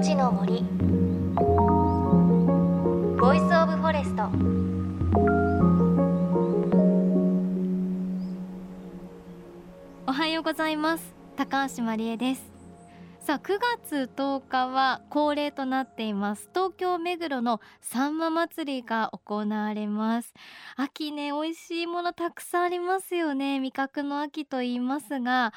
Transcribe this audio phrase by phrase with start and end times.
[0.00, 0.62] 命の森。
[3.20, 4.30] Voice of Forest。
[10.06, 11.14] おはようございます。
[11.36, 12.50] 高橋真理恵です。
[13.20, 16.48] さあ9月10日は恒例となっています。
[16.54, 20.32] 東京目黒のさんま祭りが行われます。
[20.76, 23.60] 秋ね美味しいものたくさんありますよね。
[23.60, 25.52] 味覚の秋と言いますが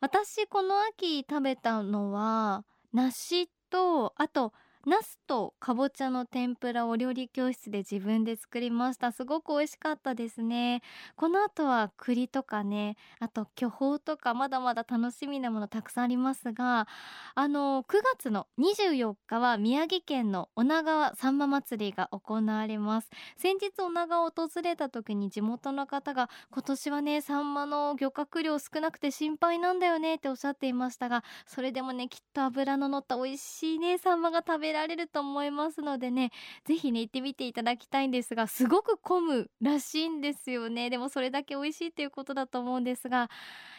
[0.00, 4.52] 私この秋食べたのは梨とあと
[4.84, 9.12] ナスとかぼちゃの天ぷらを料理教室で自分で作りました。
[9.12, 10.82] すごく美味しかったですね。
[11.14, 16.88] この後は栗とかねあと巨峰とかまだまだ楽しみなものたくさんありますが
[17.34, 23.10] あの9月の24日は宮城県の女川さんま祭りが行われます。
[23.36, 36.30] 先日女川を訪れた時に地元の方が今年はねサンマの漁獲量少なくて心配なんだよねっておっしゃっていましたがそれでもねきっと脂の乗った美味しいねサンマが食べられると思いますのでね
[36.64, 40.90] ぜひね行ってみていただきたいんですがすごく混むらしいんですよね。
[40.90, 43.30] でもそれだけ美味しいっていうことだと思うんですが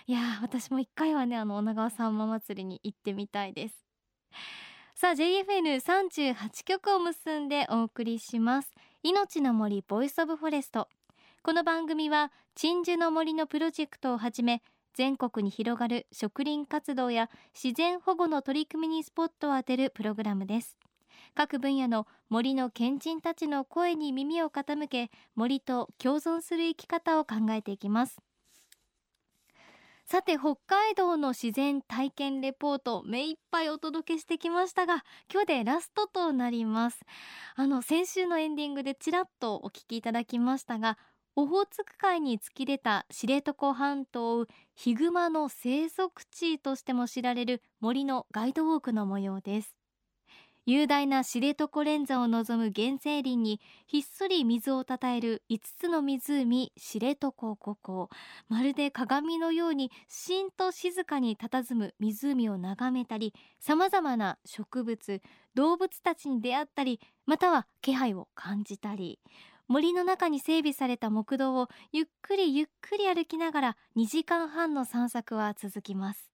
[0.08, 3.76] いや私も一回はねあの女川さんま祭りに行ってみたいです。
[4.96, 8.72] さあ JFN38 曲を結んでお送りします。
[9.02, 10.88] 命の森 Voice of Forest。
[11.42, 14.62] この番組は鎮守の森のプロジェクトをはじめ
[14.94, 20.78] 全国に広がる植林活動や自然保護の取り組みにスポットを当てるプログラムです。
[21.36, 28.18] 各分野の森の賢人たちの声に耳を傾け森と共存する生き方を考えていきます。
[30.06, 37.00] さて北海道の自然体験レポート目いっぱいお届けしてきましたが今日でラストとなります。
[37.56, 40.98] あの先週のエンディングでちらっとお聞きいただきましたが
[41.36, 49.76] オホーツク海に突き出た知床半島ヒグマの生息地としても知られる森のガイドウォークの模様です。
[50.66, 58.10] 雄大な知床連山を望む原生林にひっそり水をたたえる5つの湖知床五湖
[58.48, 65.22] まるで鏡のようにしんと静かに佇む湖を眺めたりさまざまな植物
[65.54, 69.20] 動物たちに出会ったりまたは気配を感じたり。
[69.68, 76.34] 森の中に整備された木道をゆっくりゆっくり歩きながら2時間半の散策は続きます。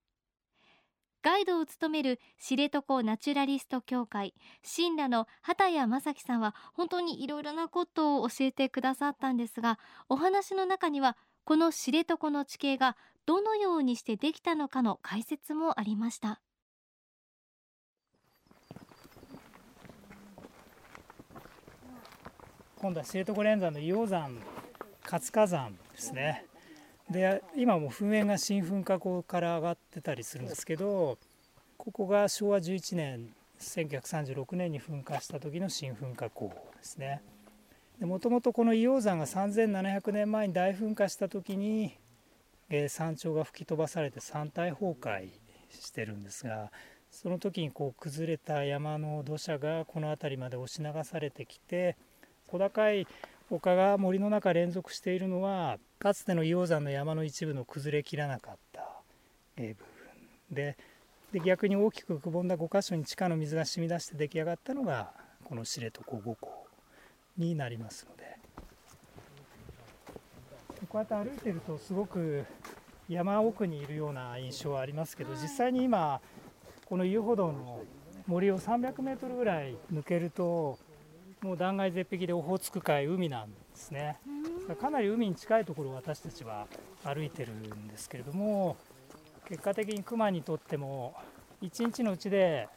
[1.21, 16.41] ガイドを務める知床ナチュラリスト協会神羅の畑谷正樹さんは本当にいろいろなことを教えてくださったんですがお話の中にはこの知床の地形がどのようにしてできたのかの解説もありました。
[22.79, 24.31] 今度は知床連山の硫黄山
[25.03, 26.45] 活火山ですね。
[27.09, 31.17] で今も噴煙が新噴火口から上がってたりするんですけど
[31.77, 37.21] ここが昭和11年1936年に噴火した時の新噴火口ですね。
[37.99, 41.97] もともとこの硫黄山が3700年前に大噴火した時に、
[42.69, 45.27] えー、山頂が吹き飛ばされて山体崩壊
[45.69, 46.71] してるんですが
[47.11, 51.97] その時にこう崩れた山の土砂がこの辺りまで押し流されてきて
[52.51, 53.07] 小高い
[53.49, 58.81] 丘が森の中連続しているのはかつての硫黄山の山の一部の崩れきらなかった、
[59.57, 60.55] え部分。
[60.55, 60.77] で
[61.31, 65.11] で逆に大きくくぼんだ5箇所に地下の水が染み出して出来上がったのが
[65.43, 66.65] この知床五湖
[67.37, 68.29] になりますので。
[70.87, 72.45] こうやって歩いてるとすごく
[73.09, 76.21] 山奥にいるような印象はありますけど実際に今
[76.85, 77.83] この遊歩道の
[78.27, 80.79] 森を300メートルぐらい抜けると
[81.41, 84.17] もう断崖絶壁でオホーツク海海なんですね
[84.79, 86.67] かなり海に近いところを私たちは
[87.03, 88.77] 歩いてるんですけれども
[89.47, 91.15] 結果的にクマにとっても
[91.61, 92.67] 一日のうちで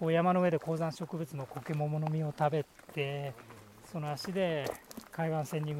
[0.00, 3.34] こう山の上で高山植物の苔桃の実を食べて
[3.90, 4.70] その足で
[5.10, 5.74] 海岸線に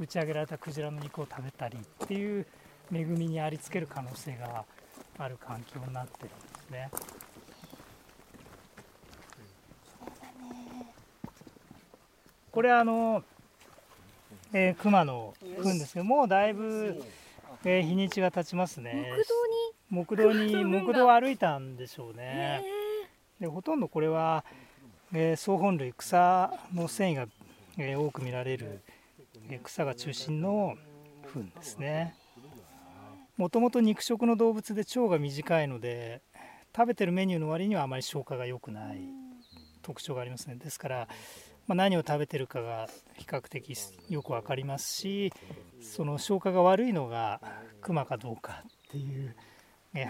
[0.00, 2.46] 打ち上げられたクジラの肉を食べたりっていう
[2.92, 4.64] 恵みにありつける可能性が
[5.18, 6.36] ある環境になってるんで
[6.66, 6.90] すね。
[12.52, 13.24] これあの、
[14.52, 17.02] えー、熊の糞ですけどもうだいぶ、
[17.64, 19.06] えー、日にちが経ちますね。
[19.90, 20.64] 木道に？
[20.64, 22.62] 木道を歩いたんでしょうね。
[23.40, 24.44] でほとんどこれは、
[25.14, 27.26] えー、草本類草の繊維が、
[27.78, 28.82] えー、多く見られる、
[29.48, 30.76] えー、草が中心の
[31.32, 32.14] 糞ですね。
[33.38, 36.20] もともと肉食の動物で腸が短いので
[36.76, 39.00] 食べてるメニューの割にはあまり消化が良くない
[39.80, 40.56] 特徴がありますね。
[40.56, 41.08] ですから
[41.66, 43.74] まあ、何を食べてるかが比較的
[44.08, 45.32] よく分かりますし
[45.80, 47.40] その消化が悪いのが
[47.80, 49.34] クマかどうかっていう、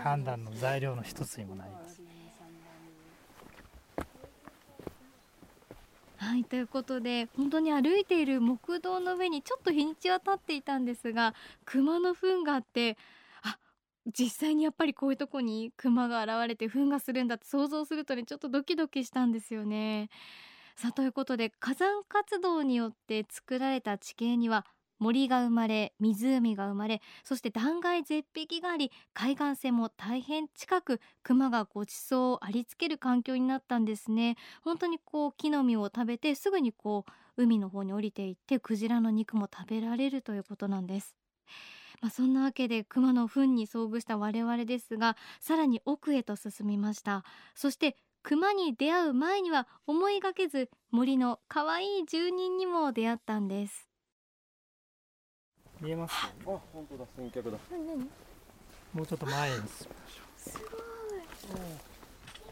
[0.03, 2.03] 判断の材料の一つにもなります。
[6.17, 11.35] はいということで本当に歩いている木道の上にちょっと日にちは経っていたんですが
[11.65, 12.97] 熊の糞があって
[13.43, 13.59] あ
[14.07, 20.11] 実際にやっぱりこういうとこに熊が現れて糞がするんだって想像するとねちょっとドキドキしたんですよね。
[20.77, 24.67] さあということで火山活動によって作られた地形には
[24.99, 34.37] 森が生まれ湖が生まれそして断崖絶壁があり海岸線も大変近く熊がご馳走をありつける環境になったんですね。
[34.63, 37.05] 本当にこう木の実を食べてすぐにこ
[37.37, 41.17] う海の方に降りていってクジラの肉も食べられるということなんです。
[42.01, 47.25] まあ、そんなわけで熊の糞に遭遇した我々ですがさらに奥へと進みました。
[47.55, 53.89] そして熊に出会う前には思いがけず森の可愛い住人にも出会ったんです。
[55.81, 56.15] 見えます？
[56.15, 57.59] あ、本当だ、先客だ。
[57.71, 57.85] 何？
[57.85, 58.09] 何
[58.95, 59.89] もうちょっと前にす
[60.59, 60.83] ごい。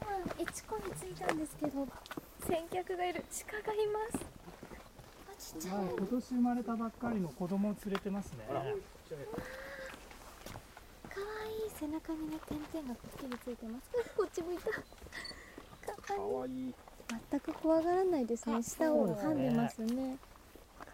[0.01, 0.11] 今
[0.43, 1.87] エチコに着いたんですけど
[2.45, 3.25] 先客がいる。
[3.47, 4.27] 鹿がいます。
[5.31, 8.49] あちっちゃい、今年生まれたばっかりの子供を連れてますね。
[8.51, 8.75] 可愛い
[11.79, 13.93] 背中にね点々がくっきりついてます。
[14.17, 14.73] こっち向いた
[16.17, 16.69] 可愛い愛い。
[16.71, 16.75] い。
[17.31, 18.63] 全く怖がらないですね。
[18.63, 20.17] 舌を噛んでますね。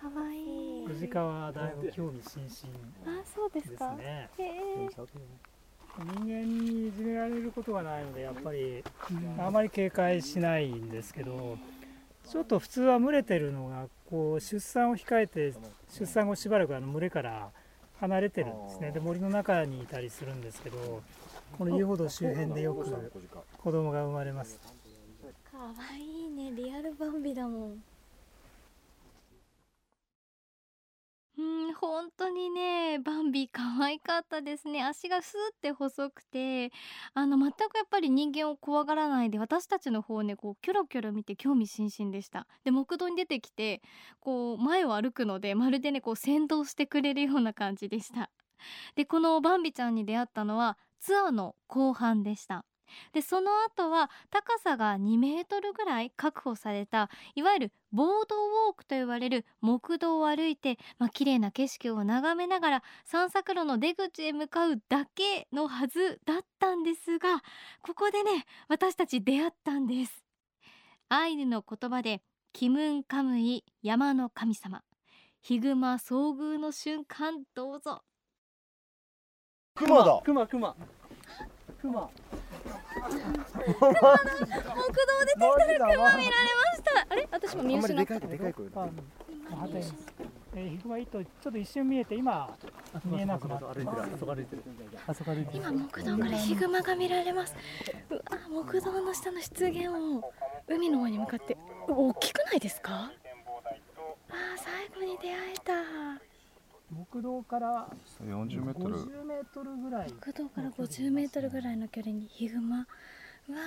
[0.00, 3.94] 可愛い藤川はだいぶ興味津々あそうですか。
[3.94, 4.28] ね。
[4.38, 4.88] へえ。
[5.98, 8.84] 人間にいじめられることがないのでやっぱり
[9.38, 11.56] あまり警戒しないんですけど
[12.28, 15.54] ちょっと普通は群れてるのがこう出産を控えて
[15.88, 17.50] 出産後しばらくあの群れから
[17.98, 18.90] 離れてるんですね。
[18.90, 21.02] で森の中にいたりするんですけど
[21.56, 22.84] この遊歩道周辺でよく
[23.56, 24.60] 子供が生まれます
[25.56, 27.82] 可愛いねリアルバンビだもん。
[31.38, 34.84] うん本当にねバンビ可愛かったですね。
[34.84, 36.72] 足がスーって細くて
[37.14, 42.46] あの全くやっぱり人間を怖がらないで私たちの方をねこうキョロキョロ見て興味津々でした。
[42.64, 43.80] で木道に出てきて
[44.20, 48.30] こう前を歩くのでまるでねこう先導してくれるような感じでした。
[48.94, 52.66] でこのバンビちゃんに出会ったのはツアーの後半でした。
[53.12, 67.42] でその後は高さが2メートルぐらい確保されたいわゆるボードウォークと言われる木道を歩いて、まあ綺麗な景色を眺めながら散策路の出口へ向かうだけのはずだったんですが
[67.82, 70.24] ここでね私たち出会ったんです。
[71.08, 72.22] アイヌの言葉で
[72.52, 74.82] キムンカムイ山の神様
[75.40, 78.02] ヒグマ遭遇の瞬間どうぞ。
[79.76, 80.20] 熊だ。
[80.24, 80.74] クマクマ
[81.80, 82.10] クマ
[82.76, 87.06] 木道で出てきたら熊見られました。
[87.08, 87.28] あれ？
[87.30, 88.54] 私も見あんまり失ったでかい
[90.58, 92.56] えー、ヒグマ一頭ちょっと一瞬見えて今
[93.04, 93.88] 見えなくなって歩いてる。
[93.90, 94.62] あそこ歩いてる。
[95.06, 97.54] あそこ歩いてる今木道からヒグマが見られます。
[98.08, 100.32] うわ木道の下の湿原を
[100.66, 101.58] 海の方に向かって。
[101.88, 103.10] う大きくないですか？
[104.30, 105.72] あー最後に出会えた
[106.90, 107.88] 木道から
[108.24, 108.96] 40メートル。
[108.96, 110.12] 50メートルぐらい。
[110.12, 112.86] 木道から50メートルぐらいの距離にヒグマ。
[113.48, 113.60] うわー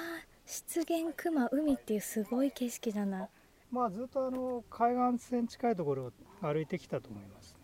[0.45, 3.27] 湿原熊海っていうすごい景色だな。
[3.71, 6.11] まあずっとあの海岸線近いところを
[6.41, 7.59] 歩いてきたと思いますね。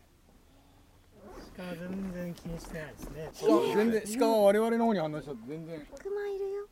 [1.58, 3.30] 鹿は全然気にしてないですね。
[3.76, 5.88] 全然鹿は我々の方に反応しちゃって全然。
[5.98, 6.68] 熊いるよ。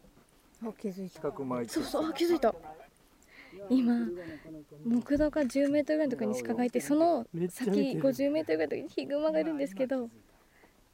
[0.65, 1.67] あ、気づい近く前。
[1.67, 2.53] そうそうあ気づいた
[3.69, 4.07] 今
[4.85, 10.09] 木道から10メートルぐらいのところに鹿がいてその先50メートルぐらいのところにヒグマがいるんですけど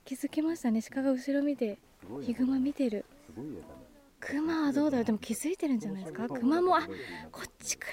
[0.05, 1.77] 気づきましたね鹿が後ろ見て。
[2.21, 3.03] ヒグマ見てる。
[4.21, 5.05] クマはどうだろう？
[5.05, 6.29] でも気づいてるんじゃないですか？
[6.29, 6.87] クマもあ
[7.29, 7.87] こっち来る。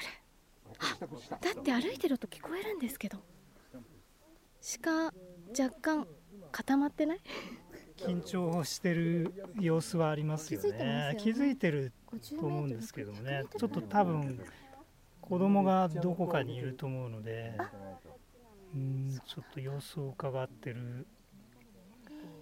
[0.78, 0.96] あ
[1.40, 3.18] だって歩いてると聞こえるんですけど。
[4.82, 5.12] 鹿
[5.60, 6.06] 若干
[6.52, 7.20] 固まってない？
[7.96, 10.70] 緊張してる様子はありますよね。
[10.70, 11.16] ね。
[11.18, 14.40] 気づいてる50と思うんですけどもね100ちょっと多分
[15.28, 17.54] 子供がどこかにいると思うので
[18.74, 21.06] うんちょっと様子を伺ってる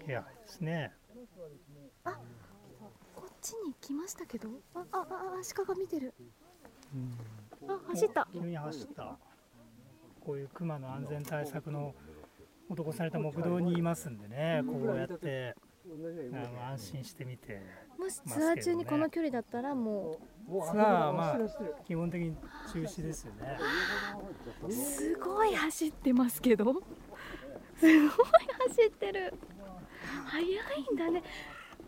[0.05, 0.93] 気配ですね。
[2.05, 4.49] こっちに来ましたけど。
[4.75, 5.07] ああああ
[5.55, 6.13] 鹿が見てる。
[6.95, 7.71] うん。
[7.71, 8.29] あ走った。
[8.33, 9.17] 急に走った。
[10.25, 11.95] こういう熊の安全対策の
[12.69, 15.55] 施された木道にいますんでねこうやって
[16.33, 17.61] あの安心してみて
[17.99, 21.39] もしツアー中にこの距離だったらもツアーはまあ
[21.87, 22.37] 基本的に
[22.73, 23.59] 中止ですよね。
[24.67, 26.65] うすごい走ってますけど。
[26.65, 28.11] すごい
[28.69, 29.35] 走ってる。
[30.27, 30.49] 速い
[30.95, 31.23] んだね。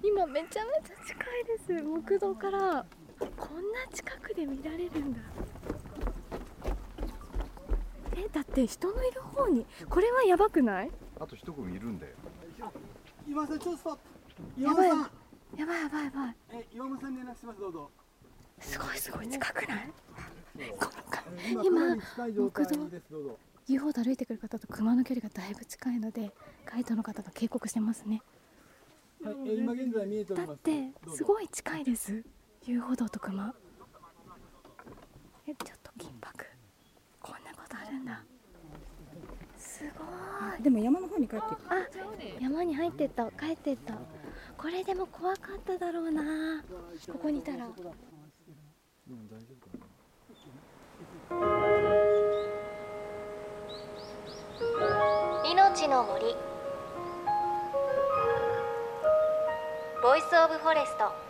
[0.02, 1.82] 今めちゃめちゃ近いです。
[1.82, 2.86] 木道から。
[3.18, 5.20] こんな近くで見られるんだ。
[8.14, 10.90] えだって人のいる方にこれはやばくない？
[11.18, 12.12] あと一組いるんだよ。
[13.26, 13.98] 岩間さんちょっと
[14.58, 14.90] やばい
[15.56, 16.36] やばいやばいやばい。
[16.52, 17.90] え岩間さんに連絡しますどうぞ。
[18.60, 19.92] すごいすごい近くない？
[21.64, 22.90] 今木造
[23.68, 26.30] 遊歩道歩いてくる方と熊の距離がだいぶ近いので
[26.64, 28.22] ガイドの方が警告してますね
[29.22, 32.22] はい、えー今現在見えてだってすごい近いです
[32.64, 33.54] 遊歩道と熊
[35.46, 36.46] えちょっと緊迫
[37.20, 38.22] こんなことあるんだ
[39.58, 41.86] すごいでも山の方に帰ってあ
[42.40, 43.94] 山に入ってった帰ってった
[44.58, 46.62] これでも怖かっただろうな。
[47.12, 47.66] ここにいたら。
[55.44, 56.34] 命の森。
[60.02, 61.26] ボイスオブフォレスト。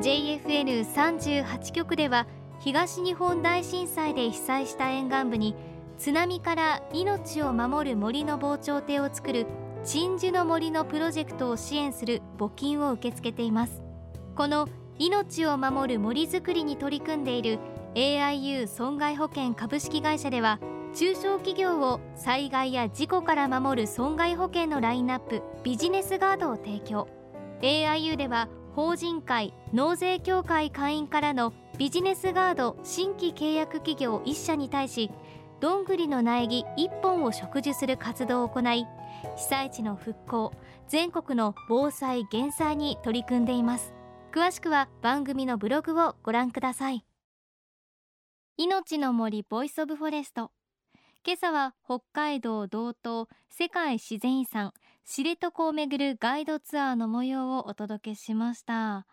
[0.00, 2.26] JFN38 局では
[2.60, 5.54] 東日本大震災で被災した沿岸部に
[5.98, 9.46] 津波から命を守る森の防潮堤を作る
[9.84, 13.82] 鎮守の森のプロジェクトを支援する募金を受け付けています。
[14.36, 17.58] この命を守る森づくりに取り組んでいる
[17.94, 20.60] AIU 損害保険株式会社では
[20.94, 27.08] 中小企業を災害や事故から守る損害保険のラインナップビジネスガードを提供。
[27.60, 35.10] AIU では法人会納税協会会員からのビジネスガード新規契約企業1社に対し
[35.60, 38.86] どんぐりの苗木1本を植樹する活動を行い
[39.36, 40.52] 被災地の復興
[40.88, 43.92] 全国の防災減災に取り組んでいます。
[44.32, 47.04] 詳しくは番組のブログをご覧ください。
[48.56, 50.52] 命の森 Voice of Forest。
[51.24, 54.72] 今朝は北海道道東世界自然遺産
[55.04, 59.06] 知床をめぐるガイドツアーの模様をお届けしました。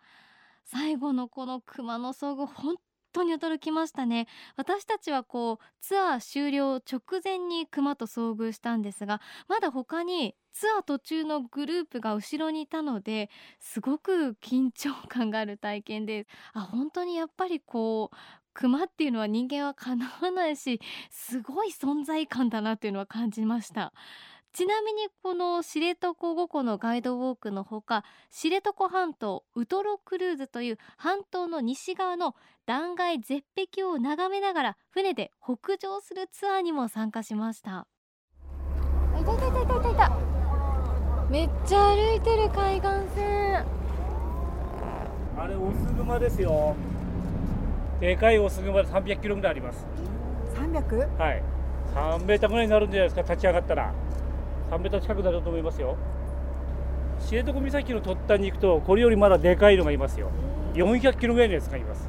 [0.64, 2.76] 最後のこの熊の遭遇本
[3.16, 4.26] 当に驚きましたね。
[4.56, 18.16] 私たちはこうツアー終了直前に熊と遭遇したんですがまだ他にツアー途中のグループが後ろにいたのですごく緊張感がある体験であ本当にやっぱりこう
[18.54, 20.80] 熊っていうのは人間はかなわないし
[21.10, 23.92] すごい存在感だなっていうのは感じました。
[24.56, 32.34] ちなみにこの知床五湖のガイドウォークのほか知床半島ウトロクルーズという半島の西側の
[32.64, 37.86] 断崖絶壁を眺めながら船で北上するツアーにも参加しました。
[39.20, 40.16] いたいたいたいたいたいた。
[41.28, 43.56] めっちゃ歩いてる海岸線。
[45.36, 46.74] あれオスグマですよ。
[48.00, 49.84] でかいオスグマで300キロぐらいあります。
[50.54, 51.18] 300?
[51.18, 51.42] はい。
[51.94, 53.92] 3メーターぐらいになるんじゃないですか立ち上がったら
[54.70, 55.96] 3メーター近くなると思いますよ。
[57.20, 60.30] 知床岬の突端に行くとこれよりまだでかいのがいますよ。
[60.74, 62.08] 400キロぐらいのやつがいます。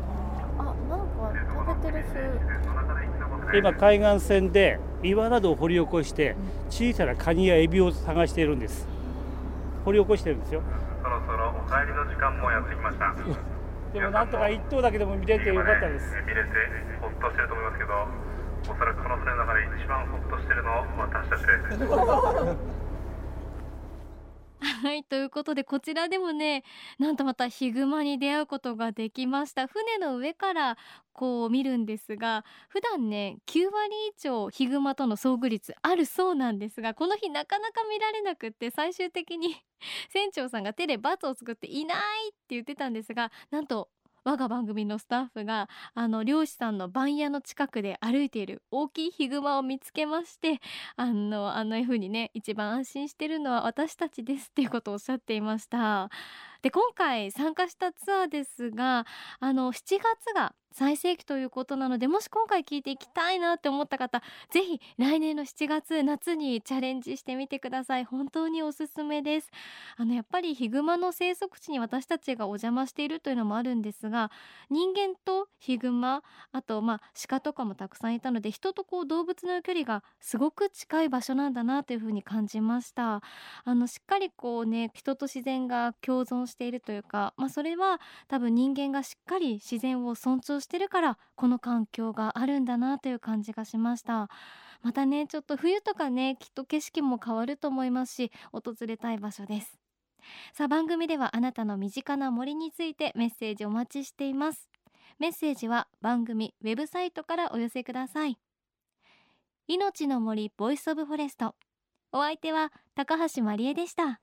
[0.58, 3.60] あなんか食べてる風。
[3.60, 6.36] 今海岸線で岩などを掘り起こして
[6.70, 8.88] 小さなカニやエビを探しているんです。
[9.86, 10.62] 掘り起こしてるんですよ。
[11.02, 13.16] そろそろお帰りの時間もやってきました。
[13.94, 16.14] でもなんとか1頭だけでも見れてよかったです。
[16.28, 16.50] 見れて
[17.00, 17.94] ほっとしてると思いますけど、
[18.64, 21.86] おそらくこの船の中で一番ほっとしてるのは私たちで
[22.66, 22.78] す。
[24.60, 26.64] はいということでこちらでもね
[26.98, 30.78] なんとまたヒグマに出会うことができました船の上から
[31.14, 39.56] こう見るんですが普段ね9割以上ヒグマとの遭遇率あるそうなんですがこの日なかなか見られなくって最終的に
[40.10, 43.90] 船長さんが手でバツを作っていないって言ってたんですがなんと
[44.28, 50.60] 我が番組のスタッフがあの漁師さんの番屋の近くで歩いている大きいヒグマを見つけまして
[50.98, 56.10] あのあんな風にね一番安心してるのは私たちですっていうことをおっしゃっていました。
[56.68, 59.06] で今回参加したツアーですが
[59.40, 64.22] あの7月が最盛期ということなのでもし今回聞いていきたいなって思った方
[64.52, 68.06] ぜひ来年の7月夏にチャレンジしてみてください。
[68.06, 69.50] 本当におすすめです。
[69.96, 74.30] あのやっぱりヒグマの生息地に私たちがお邪魔しているというのもあるんですが
[74.70, 76.22] 人間とヒグマ
[76.52, 83.24] あとまあ鹿とかもたくさんいたので人とこう動物の距離がすごく近い場所なんだなというふうに感じました。
[83.64, 94.30] あのしっかりこうね人と自然が共存ししているというかまあそれは多分人間がしっかり自然を尊重してるからこの環境があるんだなという感じがしました。
[94.82, 99.78] またねちょっと冬とかねきっと景色も変わると思いますし訪れたい場所です。
[100.54, 104.68] さあ番組ではあなたの身近な森についてメッセージお待ちしています。
[105.20, 108.40] メッセージは番組ウェブサイトからお寄せください。
[109.68, 111.54] 命の森 Voice of Forest。
[112.12, 114.22] お相手は高橋真理恵でした。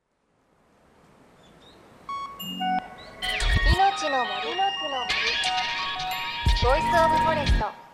[2.45, 4.55] 命の森。
[6.63, 7.94] Voice of Forest。